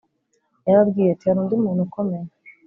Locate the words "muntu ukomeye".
1.63-2.25